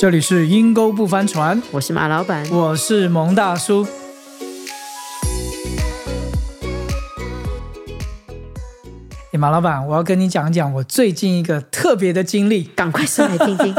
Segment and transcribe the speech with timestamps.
[0.00, 2.48] 这里是阴沟不翻船，我是马老板。
[2.50, 3.86] 我是蒙大叔。
[9.32, 12.64] 诶马老板，我要跟你讲讲我最近一个特别的经历。
[12.64, 13.74] 赶快说来听听。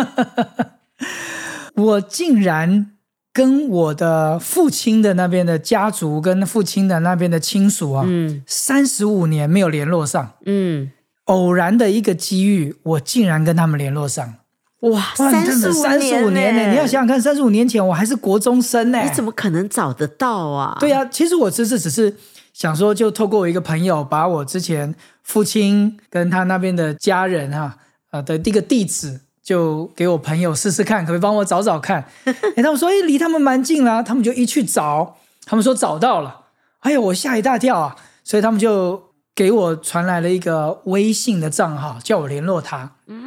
[1.73, 2.91] 我竟然
[3.33, 10.33] 跟我的父亲的那边的家族，跟父亲的那边的亲属啊，嗯三十五年没有联络上。
[10.45, 10.91] 嗯，
[11.23, 14.35] 偶然的一个机遇，我竟然跟他们联络上。
[14.81, 16.69] 哇，哇，三十五三十五年呢！
[16.71, 19.01] 你要想想看，三十五年前我还是国中生呢。
[19.03, 20.77] 你怎么可能找得到啊？
[20.79, 22.15] 对呀、其实我只是只是
[22.53, 27.75] 想说，就透过我一个朋友，把我之前父亲跟他那边的家人哈、
[28.11, 32.05] 呃的这个地址，就给我朋友试试看，可不可以帮我找找看？
[32.25, 36.45] 哎，他们说，哎，离他们蛮近啦、他们就一去找，他们说找到了，
[36.79, 37.95] 哎呦，我吓一大跳啊！
[38.23, 39.01] 所以他们就
[39.35, 42.91] 给我传来了一个微信的账号，叫我联络他。
[43.07, 43.25] 嗯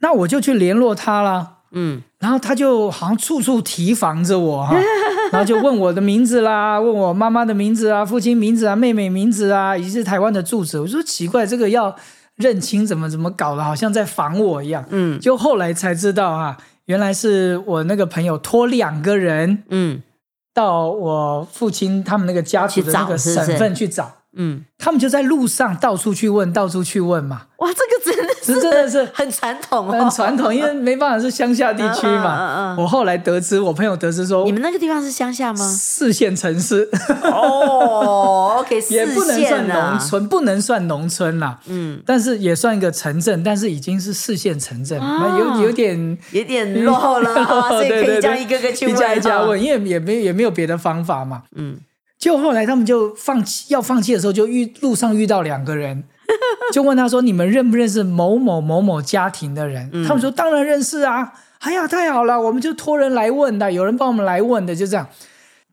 [0.00, 1.50] 那我就去联络他啦。
[1.76, 4.76] 嗯，然后他就好像处处提防着我哈，
[5.32, 10.78] 然后就问我的名字啦，问我妈妈的名字啊，父亲名字啊，妹妹名字啊，以及是台湾的住址。
[10.78, 11.94] 我说奇怪，这个要
[12.36, 14.84] 认清怎么怎么搞的，好像在防我一样。
[14.90, 20.00] 嗯就后来才知道哈、原来是我那个朋友托两个人嗯
[20.54, 32.36] 到我父亲他们那个家族的那个去找是不是省份去找，嗯，他们就在路上到处去问，到处去问嘛，哇，这个真的是真的是很传统哦，很传统，因为没办法是乡下地区嘛。
[32.38, 35.58] 嗯嗯我后来得知，我朋友得知说你，们那个地方是乡下吗？
[35.58, 36.88] 四线城市。
[37.22, 45.18] 哦，OK，也不能算农，村，不能算农村啦，嗯，但是也算一个城镇，但是已经是四线城镇，啊。
[45.22, 51.44] 那有有点有点落后了 啊，所以可以这样一个个去一问，啊家一家问，因为也没也没有别的方法嘛。
[51.54, 51.76] 嗯，
[52.18, 56.04] 就后来他们就放弃，要放弃的时候，就遇路上遇到两个人，
[56.72, 65.08] 就问他说：“你们认不认识某某某某家庭的人？”嗯他们说：“当然认识啊！”哎呀，太好了，我们就托人来问的，有人帮我们来问的，就这样。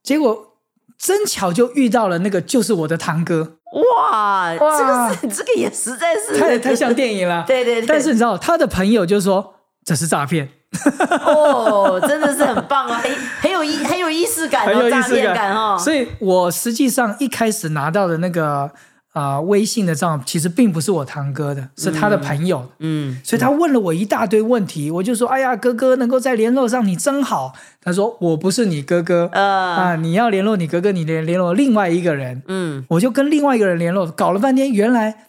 [0.01, 0.55] 结果
[0.97, 3.57] 真巧就遇到了那个，就是我的堂哥，
[3.99, 7.43] 哇，这个是这个也实在是太太像电影了。
[7.47, 10.49] 对对对，但是你知道，他的朋友就说这是诈骗，
[11.25, 13.11] 哦，真的是很棒啊，很
[13.41, 15.77] 很有意很有仪式感哦，很有意诈骗思感哦。
[15.77, 18.71] 所以我实际上一开始拿到的那个
[19.13, 22.69] 呃微信的账，其实并不是我堂哥的，是他的朋友的。
[22.79, 27.53] 嗯，所以他问了我一大堆问题，我就说：“哎呀，哥哥能够再联络上你真好。”
[27.83, 32.41] 他说：“我不是你哥哥、呃，啊，你要联络你哥哥，你联联络另外一个人。
[32.47, 35.27] 嗯，”我就跟另外一个人联络，搞了半天，原来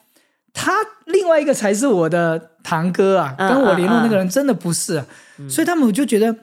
[0.53, 0.73] 他
[1.07, 5.07] 另外一个才是我的堂哥啊，嗯跟我联络那个人真的不是啊、
[5.49, 6.35] 所以他们我就觉得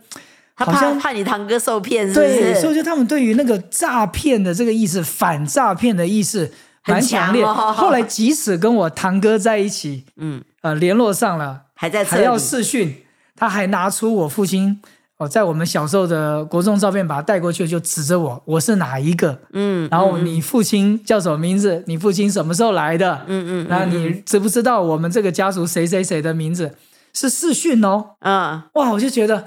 [0.56, 2.76] 他怕好像怕你堂哥受骗，对，所以？
[2.76, 6.52] 就他们对于那个诈骗的这个意识，反诈骗的意识
[6.86, 7.44] 蛮强烈。
[7.44, 11.62] 强哦后来即使跟我堂哥在一起，嗯，呃，联络上了。
[11.76, 13.04] 还在这还要，视讯，
[13.38, 14.82] 他还拿出我父亲
[15.20, 19.38] 哦，在我们小时候的国中照片，把他带过去，就指着我，我是哪一个？
[19.52, 21.84] 嗯，然后你父亲叫什么名字？
[21.88, 23.22] 你父亲什么时候来的？
[23.28, 26.74] 嗯嗯然后你知不知道我们这个家族谁谁谁的名字？
[27.14, 29.46] 是视讯哦，嗯，哇，我就觉得。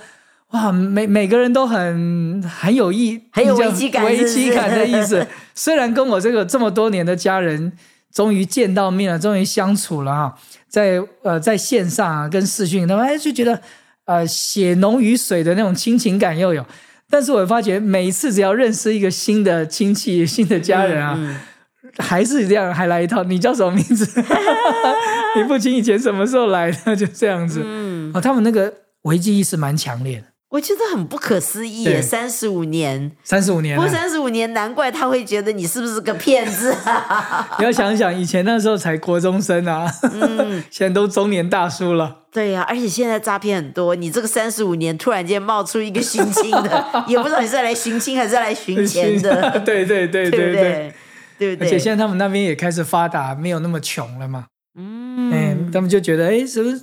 [0.50, 5.26] 哇，每每个人都很很有意，很有危机感危机感的意思。
[5.56, 7.72] 虽然跟我这个这么多年的家人
[8.12, 10.34] 终于见到面了，终于相处了哈，
[10.68, 13.58] 在呃在线上啊跟视讯，他们哎就觉得
[14.14, 16.64] 呃血浓于水的那种亲情感又有。
[17.10, 21.36] 但是我发觉每一次只要认识一个新的亲戚、新的家人啊，嗯
[21.98, 23.22] 还是这样，还来一套。
[23.24, 24.06] 你叫什么名字？
[25.36, 26.96] 你父亲以前什么时候来的？
[26.96, 27.60] 就这样子。
[27.62, 28.72] 嗯，哦，他们那个
[29.02, 30.26] 危机意识蛮强烈的。
[30.52, 36.70] 我觉得很不可思议耶，三十五年，三十五年过，三十五年，难怪他会觉得你是不是个骗子？
[36.84, 42.18] 啊 你要想想，以前那时候才国中生啊，嗯， 现在都中年大叔了。
[42.30, 50.46] 对呀、而且现在诈骗很多，你这个三十五年突然间冒出一个寻亲的， 也不知道你是来寻亲还是来寻钱的，对对对对对对。
[50.48, 50.94] 不对？
[51.38, 51.66] 对不对？
[51.66, 54.44] 而且现在他们那边也开始发达，没有那么穷了嘛。
[54.78, 56.78] 嗯，嗯，他们就觉得，哎，是不是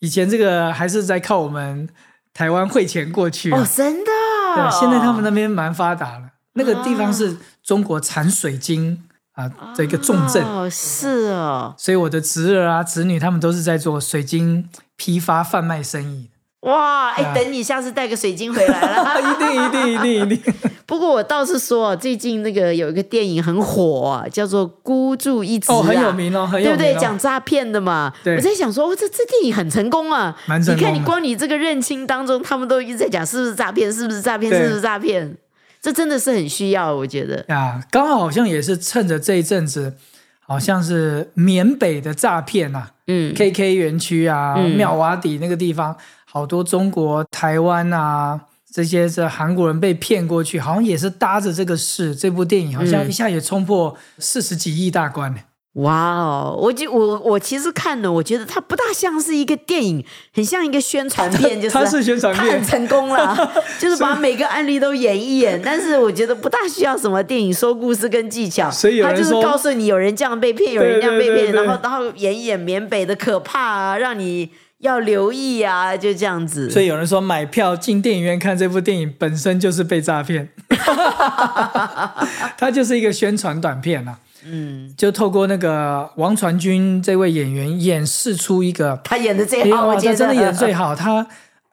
[0.00, 1.88] 以前这个还是在靠我们
[2.34, 3.60] 台湾汇钱过去啊？
[3.60, 4.10] 哦，真的，
[4.56, 6.30] 对，现在他们那边蛮发达了。
[6.54, 16.30] 那个地方是中国产水晶啊的一个重镇，哦，是哦，所以我的侄儿啊、侄女他们都是在做水晶批发贩卖生意。
[16.64, 19.20] 哇，哎，啊等你下次带个水晶回来了。
[19.20, 20.54] 一定一定一定一定，
[20.86, 27.00] 不过我倒是说，最近那个有一个电影很火、啊，叫做《孤注一掷》啊，哦，很有名哦，很有名、哦，对不对？
[27.00, 30.34] 讲诈骗的嘛，我在想说，哦，这这电影很成功啊！
[30.46, 35.36] 蛮成功你看，你光你这个认清当中，他们都一直在讲是不是诈骗，是不是诈骗，是不是诈骗？
[35.82, 37.44] 这真的是很需要，我觉得。
[37.48, 39.92] 呀，刚好好像也是趁着这一阵子，
[40.40, 45.94] 好像是缅北的诈骗啊，嗯，KK 园区啊，嗯妙瓦底那个地方，
[46.34, 48.40] 好多中国、台湾啊
[48.72, 52.12] 这些是韩国人被骗过去，好像也是搭着这个事。
[52.12, 55.38] 这部电影好像嗯一下也冲破四十几亿大关呢。
[55.74, 65.60] 哇哦，我就我我其实看了，我觉得它不大像是一个电影，很像一个宣传片， 就是它是宣传片它很成功了， 就是把每个案例都演一演。
[65.64, 74.50] 但是我觉得不大需要什么电影说故事跟技巧，所以有他就是告诉你有人这样被骗，有人这样被骗，对对对对然后然后演一演缅北的可怕啊，让你
[74.84, 76.70] 要留意啊，就这样子。
[76.70, 80.50] 所以有人说买票进电影院看这部电影本身就是被诈骗，
[82.58, 84.18] 它就是一个宣传短片啊。
[84.46, 90.94] 嗯，就透过那个王传君这位演员演示出一个，他演的最好，得他真的演得最好。
[90.94, 91.26] 他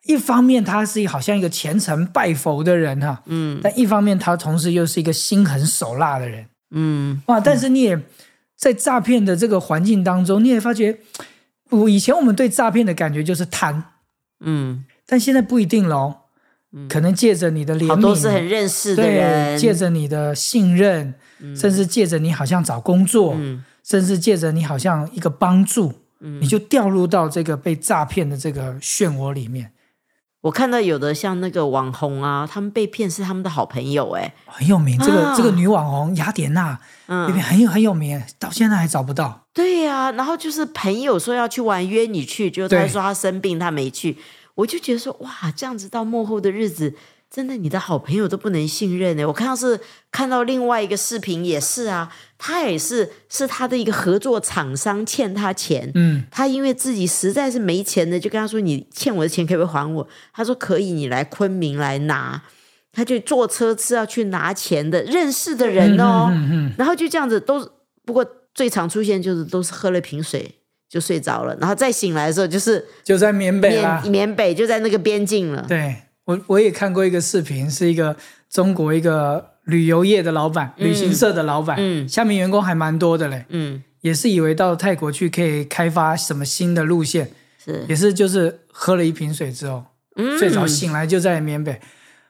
[0.05, 6.45] 一方面他是好像一个虔诚拜佛的人哈、嗯但一方面他同时又是一个心狠手辣的人。
[6.73, 7.41] 嗯哇！
[7.41, 7.99] 但是你也
[8.55, 10.97] 在诈骗的这个环境当中，你也发觉，
[11.71, 13.83] 我以前我们对诈骗的感觉就是贪，
[14.39, 16.15] 嗯，但现在不一定喽。
[16.88, 21.13] 可能借着你的怜悯，好多是很认识的对，人，借着你的信任，
[21.53, 23.65] 甚至借着你好像找工作，嗯。
[23.83, 29.71] 甚至借着你好像一个帮助，你就掉入到这个被诈骗的这个漩涡里面，
[30.41, 34.97] 我看到有的像那个网红啊，他们被骗是他们的好朋友哎、很有名。
[34.97, 39.45] 这个、啊这个女网红雅典娜，那边嗯，很有很有名，到现在还找不到。
[39.53, 44.17] 对呀、然后就是朋友说要去玩，约你去，就他对说他生病，他没去，
[44.55, 46.95] 我就觉得说哇，这样子到幕后的日子，
[47.33, 49.25] 真的你的好朋友都不能信任呢。
[49.25, 49.80] 我看到是
[50.12, 60.06] 看到另外一个视频也是啊，他也是是他的一个合作厂商欠他钱，嗯，他因为自己实在是没钱的，就跟他说：“你欠我的钱可不可以还我？”
[60.36, 62.42] 他说：“可以，你来昆明来拿。”
[62.92, 67.66] 他就坐车是要去拿钱的，认识的人哦，嗯嗯然后就这样子都，
[68.04, 70.54] 不过最常出现就是都是喝了瓶水
[70.89, 74.12] 就睡着了，然后再醒来的时候就是就在缅北啦缅。
[74.12, 75.66] 缅北就在那个边境了。
[75.69, 75.95] 对
[76.31, 78.16] 我我也看过一个视频，是一个
[78.50, 82.07] 中国一个旅游业的老板，旅行社的老板，嗯。
[82.07, 87.31] 下面员工还蛮多的嘞，嗯，也是以为到泰国去可以开发什么新的路线，
[87.63, 87.86] 是。
[87.89, 89.83] 也是就是喝了一瓶水之后、
[90.16, 90.38] 嗯。
[90.39, 91.81] 睡着，醒来就在缅北，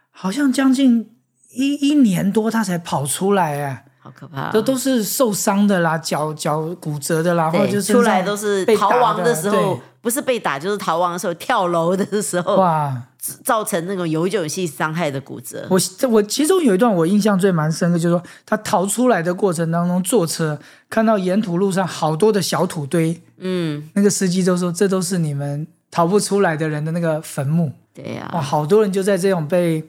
[0.10, 1.12] 好像将近
[1.54, 3.86] 一一年多他才跑出来哎。
[4.04, 13.04] 好可怕、都都是受伤的啦，脚脚骨折的啦，或者，就是出来都是逃亡的时候，不是被打就是逃亡的时候，跳楼的时候，哇！
[13.44, 15.68] 造成那种永久性伤害的骨折。
[15.70, 20.58] 我这我其中有一段我印象最蛮深刻，就是说他逃出来的过程当中坐车，
[20.90, 27.72] 看到沿途路上好多的小土堆，嗯，那个司机就说这都是你们逃不出来的人的那个坟墓。
[27.94, 29.84] 对呀、哇，好多人就在这种被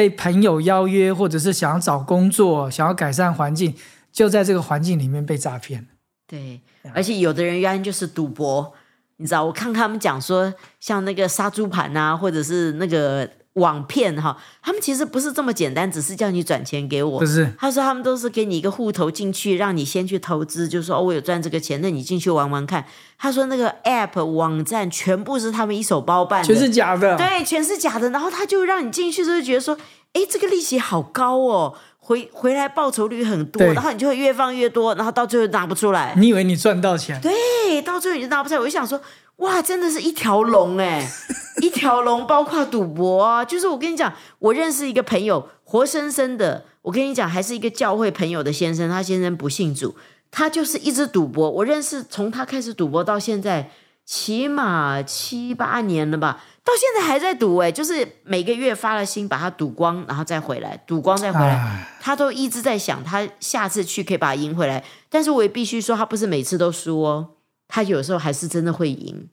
[0.00, 3.74] 被朋友邀约，或者是想要找工作、想要改善环境，
[4.10, 5.86] 就在这个环境里面被诈骗。
[6.26, 6.58] 对，
[6.94, 8.72] 而且有的人原来就是赌博，
[9.18, 17.26] 你知道，我看他们讲说，像那个杀猪盘啊，或者是那个网骗哈，他们其实不是这么简单，只是叫你转钱给我不。
[17.26, 22.84] 是，他说他们都是给你一个户头进去，让你先去投资，就说哦，我有赚这个钱，那你进去玩玩看。
[23.18, 27.16] 他说那个 app 网站全部是他们一手包办的，全是假的。
[27.16, 28.08] 对，全是假的。
[28.10, 29.76] 然后他就让你进去之后觉得说，
[30.12, 36.14] 哎，这个利息好高哦，回回来报酬率很多，然后你就会越放越多，然后到最后拿不出来。
[36.16, 37.20] 你以为你赚到钱？
[37.20, 38.60] 对，到最后你就拿不出来。
[38.60, 38.98] 我就想说，
[39.40, 41.06] 哇，真的是一条龙哎，
[41.60, 43.44] 一条龙，包括赌博啊。
[43.44, 49.94] 就是我跟你讲，我认识一个朋友，活生生的，我跟你讲，还是一个教会朋友的先生，他先生不信主，
[50.30, 51.50] 他就是一直赌博。
[51.50, 53.70] 我认识从他开始赌博到现在，
[54.04, 56.44] 起码七八年了吧。
[56.62, 61.54] 到现在还在赌哎，就是每个月发了薪把他赌光，然后再回来，赌光再回来。
[61.54, 64.84] 哎，他都一直在想，他下次去可以把它赢回来。
[65.08, 67.30] 但是我也必须说，他不是每次都输哦，
[67.70, 69.28] 他有时候还是真的会赢。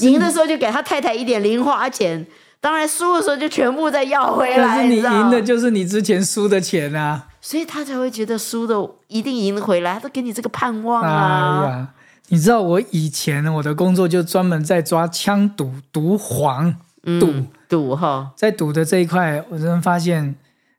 [0.00, 2.24] 赢的时候就给他太太一点零花钱，
[2.60, 4.82] 当然输的时候就全部再要回但来。
[4.82, 7.26] 是你赢的就是你之前输的钱啊！
[7.40, 8.76] 所以他才会觉得输的
[9.08, 11.64] 一定赢得回来，他都给你这个盼望哎啊。
[11.64, 11.88] 呀，
[12.28, 16.72] 你知道我以前我的工作就专门在抓枪赌、赌黄、
[17.02, 20.36] 赌，嗯，赌哈，在赌的这一块，我真的发现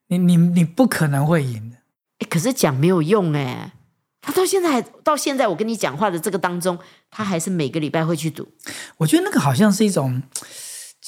[0.07, 1.75] 你你你不可能会赢的。
[2.19, 3.73] 哎，可是讲没有用哎。
[4.23, 6.79] 他到现在还到现在，我跟你讲话的这个当中，
[7.11, 8.47] 他还是每个礼拜会去赌。
[8.97, 10.23] 我觉得那个好像是一种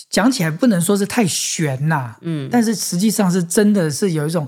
[0.09, 4.47] 讲起来不能说是太悬呐、嗯，但是实际上是真的是有一种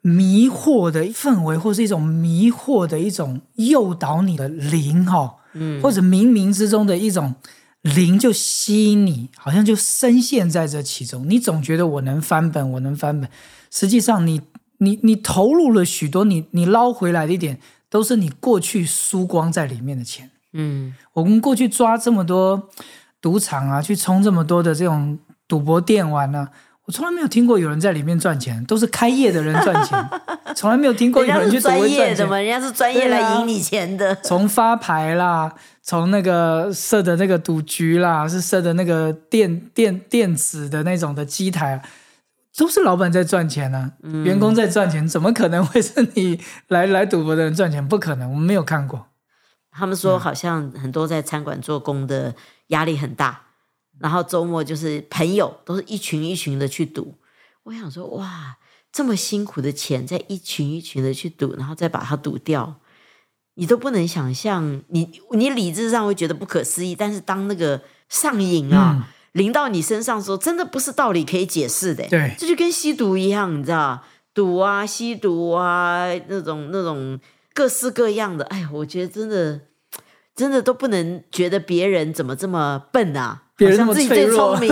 [0.00, 7.34] 迷惑的氛围，或是一种迷惑的一种诱导你的灵哈、嗯或者冥冥之中的一种
[7.82, 11.24] 灵就吸引你，好像就深陷在这其中。
[11.28, 13.30] 你总觉得我能翻本，我能翻本，
[13.70, 14.40] 实际上你
[14.78, 17.58] 你你投入了许多，你你捞回来的一点，
[17.90, 20.30] 都是你过去输光在里面的钱。
[20.52, 22.70] 嗯我们过去抓这么多
[23.20, 26.48] 赌场啊，去充这么多的这种赌博电玩啊，
[26.86, 30.08] 我从来没有听过有人在里面赚钱，都是开业的人赚钱，
[30.56, 31.78] 从来没有听过有人去专。
[31.78, 34.14] 业的嘛，人家是专业来赢你钱的。
[34.24, 35.52] 从发牌啦，
[35.82, 41.82] 从那个设的那个赌局啦，是设的那个电电电子的那种的机台啊，
[42.58, 47.86] 都是老板在赚钱啊，嗯员工在赚钱，怎么可能会是你来来赌博的人赚钱？
[47.86, 49.06] 不可能，我们没有看过。
[49.70, 52.34] 他们说好像很多在餐馆做工的
[52.68, 53.42] 压力很大，
[54.00, 57.14] 然后周末就是朋友都是一群一群的去赌。
[57.62, 58.56] 我想说，哇，
[58.90, 62.80] 这么辛苦的钱，在一群一群的去赌，然后再把它赌掉，
[63.54, 64.82] 你都不能想象。
[64.88, 72.06] 你你理智上会觉得不可思议，但是当那个上瘾啊、临到你身上的时候，真的不是道理可以解释的。
[72.08, 74.02] 对这就跟吸毒一样，你知道，
[74.34, 77.18] 赌啊、吸毒啊，那种那种
[77.54, 78.44] 各式各样的。
[78.46, 79.60] 哎呀，我觉得真的。
[80.38, 84.70] 真的都不能觉得别人怎么这么笨啊，好像自己最聪明，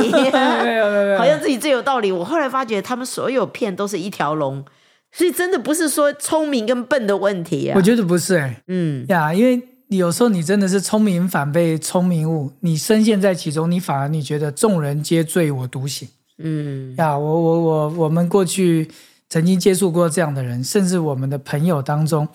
[1.19, 2.13] 好像自己最有道理。
[2.13, 4.65] 我后来发觉，他们所有骗都是一条龙，
[5.11, 7.83] 所以真的不是说聪明跟笨的问题啊我。
[7.83, 16.09] 觉得不是哎、嗯，呀，因为有时候你真的是聪明反被聪明误，你深陷在其中，你反而你觉得众人皆醉我独醒。
[16.39, 18.91] 嗯呀，我我我我们过去
[19.29, 22.29] 曾经接触过这样的人，甚至我们的朋友当中，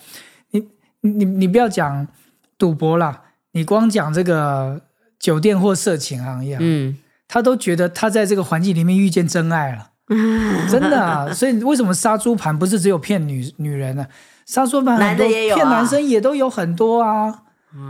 [0.50, 0.66] 你
[1.02, 2.08] 你你不要讲
[2.56, 4.80] 赌博啦，你光讲这个
[5.18, 6.96] 酒店或色情行业啊，嗯，
[7.28, 9.90] 他都觉得他在这个环境里面遇见真爱了，
[10.68, 11.32] 真的啊！
[11.32, 14.06] 所以为什么杀猪盘不是只有骗女女人呢、
[14.46, 17.41] 杀猪盘很多男的也有啊骗男生也都有很多啊。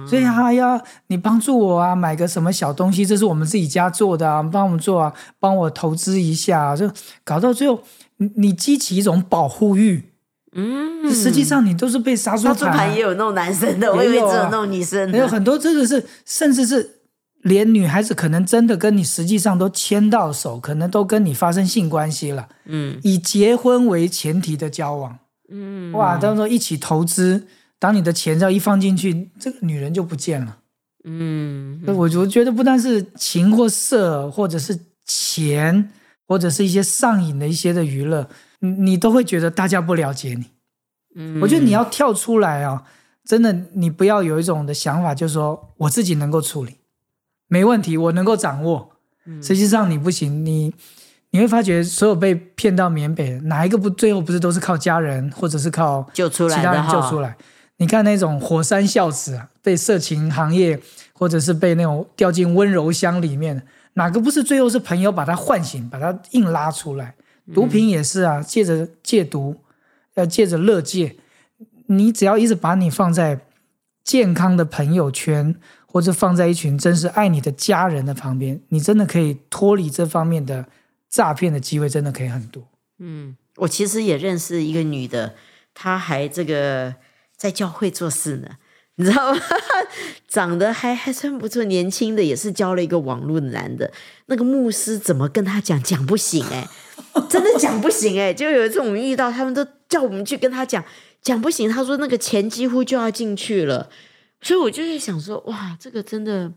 [0.09, 6.91] 所以他要你帮助我啊，买个什么小东西，这是我们自己家做的啊，帮我们做啊，帮我投资一下、啊，就
[7.25, 7.83] 搞到最后，
[8.19, 10.05] 你你激起一种保护欲，
[10.55, 15.19] 嗯，实际上你都是被杀猪杀猪盘也有那种男生的， 我以为只有啊只有弄女生的。
[15.19, 16.99] 有很多真的是，甚至是
[17.43, 23.01] 连女孩子可能真的跟你实际上都牵到手，可能都跟你发生性关系了，嗯。
[23.03, 25.19] 以结婚为前提的交往，
[25.51, 27.47] 嗯，哇，到时候一起投资，
[27.83, 30.59] 当你的钱只要一放进去，这个女人就不见了。
[31.03, 35.91] 嗯我我觉得不单是情或色，或者是钱，
[36.29, 38.29] 或者是一些上瘾的一些的娱乐，
[38.61, 40.45] 你你都会觉得大家不了解你。
[41.17, 42.85] 嗯，我觉得你要跳出来啊，
[43.25, 46.77] 真的，你不要有一种的想法，就是说我自己能够处理，
[47.49, 48.93] 没问题，我能够掌握。
[49.43, 50.73] 实际上你不行，你
[51.31, 57.37] 你会发觉，所有被骗到缅北，哪一个不最后不是都是靠家人，或者是靠救出来的其他人救哈出来？
[57.83, 60.81] 你看那种火山孝子啊，被色情行业，
[61.13, 67.17] 或者是被那种掉进温柔乡里面，哪个不是最后是朋友把他唤醒，把他硬拉出来？
[67.53, 69.57] 毒品也是啊，借着戒毒，
[70.15, 71.17] 要借着乐戒，
[71.87, 73.41] 你只要一直把你放在
[74.05, 80.67] 健康的朋友圈，或者放在一群真是爱你的家人的旁边，你真的可以脱离这方面的
[81.09, 82.63] 诈骗的机会，真的可以很多。
[83.01, 85.35] 嗯，我其实也认识一个女的，
[85.75, 86.95] 她还这个
[87.43, 88.49] 在教会做事呢，
[88.95, 89.41] 你知道吗？
[90.29, 93.91] 长得还还算不错，年轻的也是教了一个网络男的。
[94.27, 96.69] 那个牧师怎么跟他讲讲不行哎、
[97.29, 100.85] 真的讲不行哎、就有一次我们遇到，他们都叫我们去跟他讲
[101.21, 103.91] 讲不行，他说那个钱几乎就要进去了，
[104.41, 106.53] 所以我就是想说，哇，这个真的。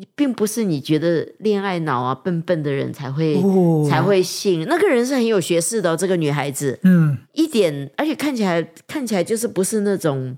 [0.00, 3.84] 你并不是你觉得恋爱脑啊笨笨的人才会、哦。
[3.90, 10.36] 才会信，那个人是很有学识的、哦，这个女孩子嗯，一点，而且看起来看起来就是不是那种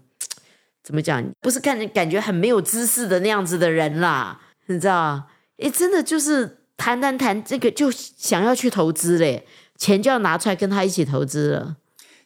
[0.82, 5.28] 怎么讲，不是看感觉很没有知识的那样子的人啦，你知道？
[5.58, 9.44] 哎，真的就是谈谈谈这个就想要去投资嘞，
[9.76, 11.76] 钱就要拿出来跟他一起投资了。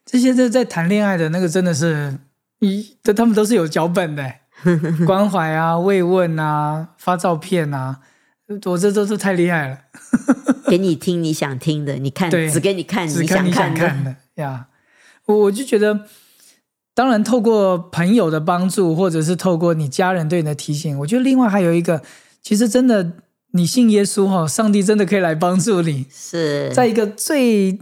[0.06, 2.16] 这些在在谈恋爱的那个真的是，
[2.60, 4.22] 一这他们都是有脚本的，
[5.06, 8.00] 关怀啊、慰问啊、发照片啊，
[8.64, 9.78] 我这都是太厉害了，
[10.68, 13.50] 给你听你想听的，你看对只给你看你想。
[13.50, 14.66] 看的呀。
[15.26, 16.00] 我我就觉得，
[16.94, 22.02] 当然透过朋友的帮助，或者是透过你家人对你的提醒，我觉得另外还有一个，
[22.42, 23.12] 其实真的
[23.52, 27.78] 你信耶稣哈、上帝真的可以来帮助你，是，在一个最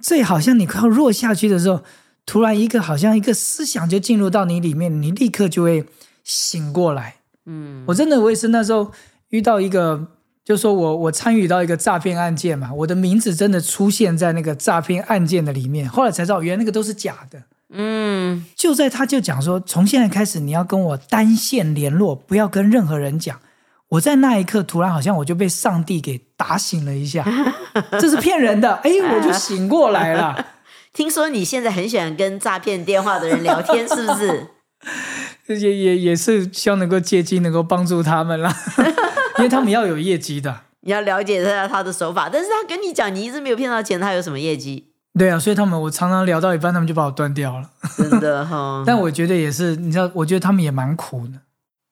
[0.00, 1.82] 最好像你快要弱下去的时候，
[2.24, 5.84] 突然一个好像一个思想就进入到你里面，你立刻就会
[6.30, 7.16] 醒过来。
[7.46, 8.92] 嗯我真的我也是那时候
[9.30, 10.06] 遇到一个，
[10.44, 17.42] 就说我我参与到一个诈骗案件嘛，我的名字真的出现在那个诈骗案件的里面，后来才知道原来那个都是假的。
[17.72, 23.40] 嗯就在他就讲说，从现在开始你要跟我单线联络，不要跟任何人讲。
[23.88, 27.26] 我在那一刻突然好像我就被上帝给打醒了一下，
[27.98, 30.46] 这是骗人的，哎，我就醒过来了。
[30.94, 34.46] 听说你现在很喜欢跟诈骗电话的人聊天，是不是？
[35.58, 38.54] 也也也是希望能够借机能够帮助他们啦，
[39.38, 40.60] 因为他们要有业绩的。
[40.82, 44.86] 你要了解一下他的手法，但是他跟你讲你一直没有骗到钱，他有什么业绩？
[45.18, 47.70] 对啊，所以他们我常常聊到一半，他们就把我断掉了。
[47.96, 51.34] 真的哈， 但我觉得也是，你知道，我觉得他们也蛮苦的，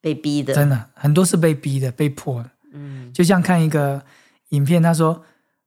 [0.00, 2.50] 被逼的，真的很多是被逼的、被迫的。
[2.73, 4.00] 嗯，就像看一个
[4.50, 5.23] 影片，他说，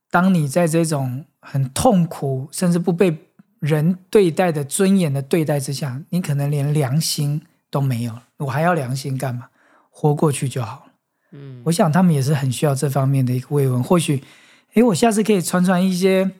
[0.10, 3.15] 当你在这种很痛苦，甚至不被
[3.60, 9.47] 人对待的尊严的对待之下，你可能连良心都没有了，我还要良心干嘛？
[9.89, 10.91] 活过去就好了。
[11.31, 13.81] 嗯，我想他们也是很需要这方面的一个慰问。
[13.81, 14.21] 或许，
[14.73, 16.31] 诶，我下次可以传传一些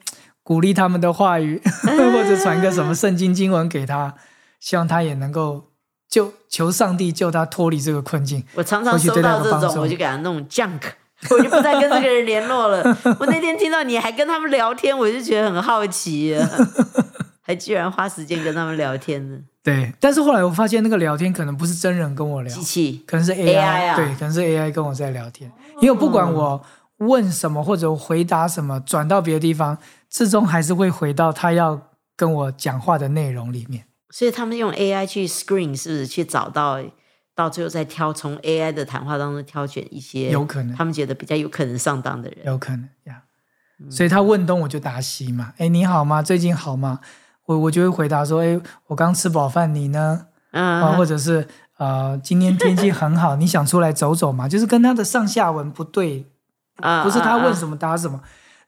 [0.43, 4.13] 鼓励他们的话语， 或者传个什么圣经经文给他，
[4.59, 5.69] 希望他也能够
[6.09, 8.43] 救求上帝救他脱离这个困境。
[8.55, 10.81] 我常常收到这种，我就给他弄 junk，
[11.31, 12.83] 我就不再跟这个人联络了。
[13.19, 16.50] 我那天听到你还跟他们聊天，我就觉得很好奇啊，
[17.51, 19.38] 还居然花时间跟他们聊天呢。
[19.62, 25.51] 对，但是后来我发现那个聊天可能不是真人跟我聊机，器，可能是 AI 啊对，可能是 AI 跟我在聊天。
[25.81, 26.63] 因为不管我
[26.98, 29.77] 问什么或者回答什么，转到别的地方，
[30.10, 33.86] 最终还是会回到他要跟我讲话的内容里面。
[34.10, 36.81] 所以他们用 AI 去 screen，是不是去找到，
[37.36, 42.39] 到最后再挑从 AI 的谈话当中挑选一些有可能他们觉得比较有可能上当的人。
[42.46, 43.22] 有可能呀。
[43.89, 46.22] 所以他问东我就答西嘛，哎，你好吗？
[46.22, 47.00] 最近好吗？
[47.45, 50.27] 我我就会回答说，哎，我刚吃饱饭，你呢？
[50.51, 54.48] 啊，嗯，或者是呃，今天天气 很好，你想出来走走吗？
[54.48, 56.25] 就是跟他的上下文不对，
[56.77, 58.21] 啊不是他问，什么答什么，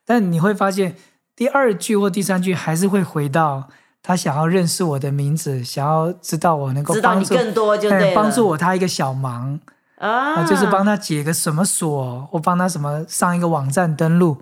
[0.05, 0.95] 但你会发现
[1.35, 3.69] 第二句或第三句还是会回到
[4.01, 9.59] 他想要认识我的名字，想要知道我能够知道你帮助更多就帮助我他一个小忙
[9.97, 14.37] 啊，啊，就是帮他解个什么锁，或帮他什么上一个网站登录，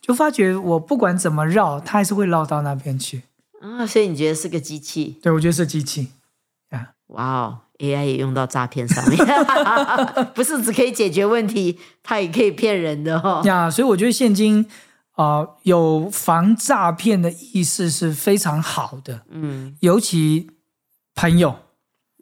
[0.00, 3.24] 就发觉我不管怎么绕，他还是会绕到那边去。
[3.64, 5.18] 啊，所以你觉得是个机器？
[5.22, 6.08] 对我觉得是机器，
[7.08, 9.18] 哇哦，AI 也用到诈骗上面，
[10.34, 13.42] 不是只可以解决问题，它也可以骗人的哦。
[13.44, 14.66] 呀，所以我觉得现今
[15.12, 19.76] 啊、呃有防诈骗的意识是非常好的，嗯。
[19.80, 20.50] 尤其
[21.14, 21.56] 朋友，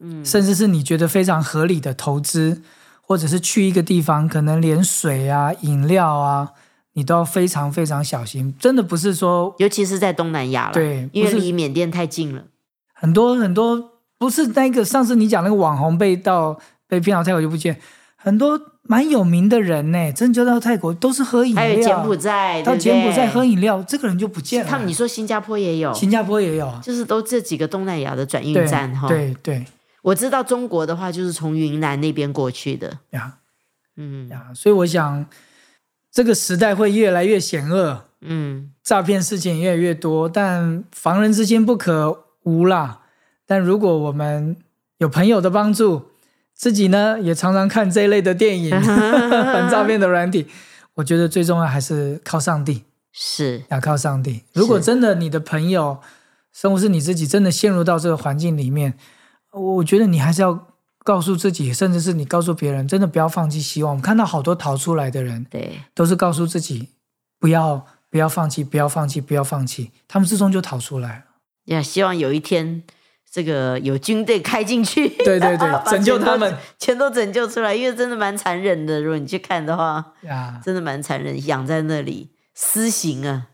[0.01, 2.63] 嗯，甚至是你觉得非常合理的投资，
[3.01, 6.51] 或者是去一个地方，可能连水啊、饮料啊，
[6.95, 8.55] 你都要非常非常小心。
[8.59, 12.45] 真的不是说尤其是在东南亚了，对因为离缅甸太近了。
[12.93, 17.81] 很多很多不是那个上次你讲那个网红被到被骗到泰国就不见，
[18.17, 24.71] 很多蛮有名的人呢，真的就到泰国都是喝饮料，还有柬埔寨，到柬埔寨喝饮料，这个人就不见了。
[24.71, 29.65] 他们你说新加坡也有，新加坡也有啊，就是都这几个东南亚的转运站哈。，对对
[30.03, 32.99] 我知道中国的话就是从云南那边过去的。
[33.11, 33.35] 呀
[33.97, 35.25] 嗯呀，所以我想
[36.13, 43.01] 这个时代会越来越险恶，嗯，诈骗事情越来越多，但防人之心不可无啦。
[43.47, 44.57] 但如果我们
[44.99, 46.03] 有朋友的帮助，
[46.55, 50.47] 自己呢也常常看这一类的电影， 反诈骗的软体，
[50.95, 54.43] 我觉得最重要还是靠上帝，是要靠上帝。
[54.53, 55.99] 如果真的你的朋友，
[56.53, 58.95] 甚至是你自己真的陷入到这个环境里面，
[59.51, 60.69] 我觉得你还是要
[61.05, 63.93] 告诉自己，甚至是你告诉别人，真的不要放弃希望。
[63.93, 66.91] 我们看到好多逃出来的人，对，都是告诉自己
[67.39, 71.25] 不要不要放弃，不要放弃，不要放弃，他们最终就逃出来了。
[71.65, 72.83] 也希望有一天
[73.31, 79.01] 这个有军队开进去，对对对 拯救他们，全都拯救出来，因为真的蛮残忍的。
[79.01, 83.49] 如果你去看的话，呀，真的蛮残忍，养在那里私刑啊，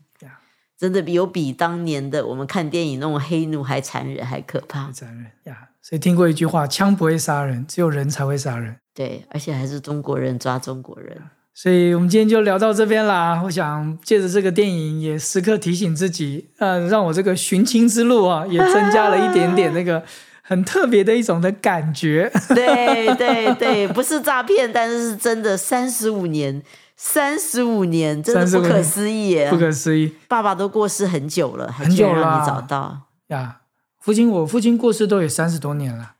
[0.77, 4.91] 真的有比当年的我们看电影那种黑奴还残忍，还可怕。
[4.91, 5.68] 残忍呀！
[5.81, 8.75] 所以听过一句话：枪不会杀人，只有人才会杀人。
[8.93, 11.17] 对，而且还是中国人抓中国人。
[11.53, 13.41] 所以我们今天就聊到这边啦。
[13.43, 20.03] 我想借着这个电影，也时刻提醒自己，呃，让我这个寻亲之路啊，也增加了一点点那个
[20.41, 22.31] 很特别的一种的感觉。
[22.55, 25.57] 对对对，不是诈骗，但是是真的。
[25.57, 26.61] 三十五年，
[26.95, 29.49] 三十五年，真的35不可思议耶！
[29.49, 33.58] 不可思议爸爸都过世很久了，很久居然让啦你找到，呀！
[33.99, 36.15] 父亲，我父亲过世都有三十多年了。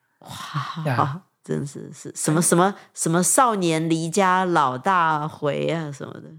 [0.85, 6.29] 呀哇，真是是什么什么什么少年离家老大回啊什么的。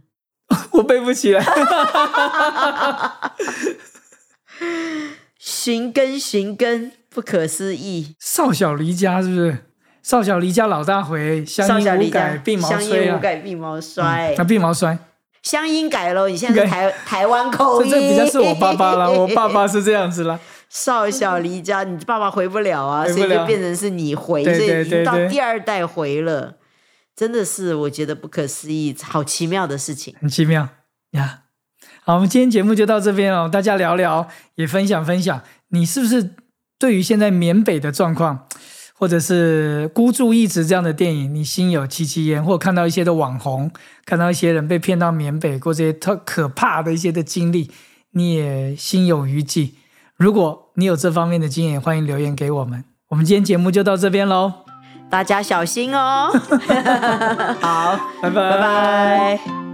[0.73, 1.45] 我背不起来。
[5.39, 8.15] 寻根寻根，不可思议。
[8.19, 9.67] 少小离家是不是？
[10.03, 13.05] 少小离家老大回，乡音无改家，鬓毛衰啊。
[13.05, 14.45] 音无改鬓毛衰那。
[14.45, 14.99] 鬓毛衰，
[15.43, 20.39] 乡音改了，你现在是台台湾口音，这这比较是我爸爸啦，我爸爸是这样子啦。
[20.71, 26.59] 少小离家，你爸爸回不了啊，了所以就变成是你回，对所以已经到第二代回了，
[27.17, 30.15] 真的是我觉得不可思议，好奇妙的事情。
[30.21, 30.69] 很奇妙
[31.11, 31.41] 呀。
[32.03, 36.37] 好，我们今天节目就到这边哦，大家聊聊，也分享分享，你是不是
[36.79, 38.47] 对于现在缅北的状况，
[38.95, 43.71] 或者是孤注一掷这样的电影，你心有戚戚焉，或看到一些的网红，
[44.05, 47.71] 看到一些人被骗到缅北过这些特可怕的一些的经历，
[48.13, 49.75] 你也心有余悸。
[50.21, 52.85] 如果你有这方面的经验，欢迎留言给我们。
[53.09, 54.53] 我们今天节目就到这边喽，
[55.09, 56.31] 大家小心哦。
[57.59, 59.70] 好，拜拜拜拜。